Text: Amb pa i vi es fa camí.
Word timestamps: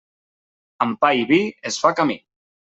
Amb 0.87 0.97
pa 1.05 1.13
i 1.21 1.29
vi 1.35 1.41
es 1.73 1.81
fa 1.85 1.95
camí. 2.03 2.21